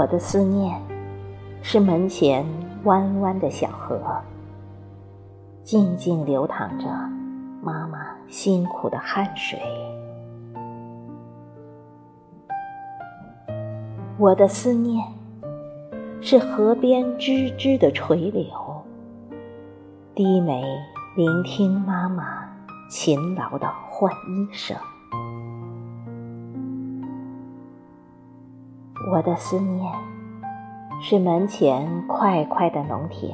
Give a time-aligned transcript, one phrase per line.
[0.00, 0.80] 我的思念
[1.60, 2.42] 是门前
[2.84, 4.00] 弯弯的小河，
[5.62, 6.86] 静静流淌着
[7.62, 9.60] 妈妈辛苦的汗水。
[14.16, 15.06] 我的思念
[16.22, 18.46] 是河边吱吱的垂柳，
[20.14, 20.64] 低眉
[21.14, 22.48] 聆听妈妈
[22.88, 24.74] 勤劳的换衣声。
[29.08, 29.92] 我的思念
[31.00, 33.32] 是门前块块的农田，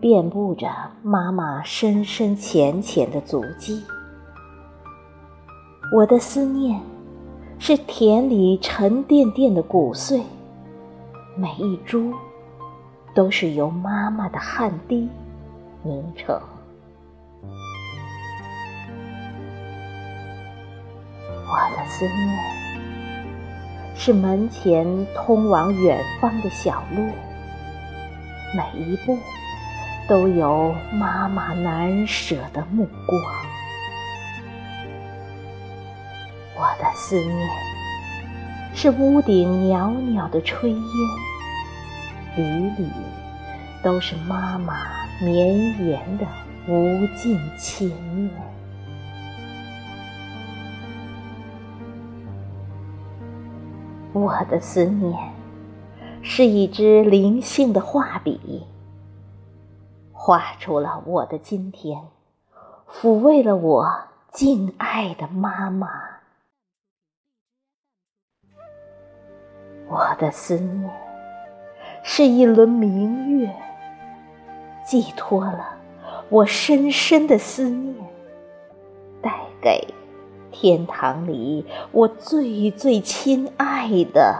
[0.00, 0.66] 遍布着
[1.02, 3.84] 妈妈深深浅浅的足迹。
[5.94, 6.80] 我的思念
[7.58, 10.22] 是田里沉甸甸的谷穗，
[11.36, 12.14] 每一株
[13.14, 15.06] 都是由妈妈的汗滴
[15.82, 16.34] 凝成。
[21.46, 22.63] 我的思念。
[23.96, 27.06] 是门前通往远方的小路，
[28.54, 29.16] 每一步
[30.08, 33.22] 都有妈妈难舍的目光。
[36.56, 37.48] 我的思念
[38.74, 40.76] 是屋顶袅袅的炊烟，
[42.36, 42.42] 缕
[42.76, 42.88] 缕
[43.82, 44.74] 都是妈妈
[45.20, 46.26] 绵延的
[46.68, 48.30] 无尽牵念。
[54.14, 55.12] 我的思念
[56.22, 58.64] 是一支灵性的画笔，
[60.12, 62.00] 画出了我的今天，
[62.88, 63.92] 抚慰了我
[64.30, 65.88] 敬爱的妈妈。
[69.88, 70.88] 我的思念
[72.04, 73.52] 是一轮明月，
[74.86, 75.74] 寄托了
[76.28, 77.96] 我深深的思念，
[79.20, 79.84] 带给。
[80.56, 84.38] 天堂里，我最最亲爱的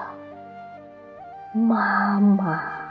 [1.53, 2.84] 妈妈。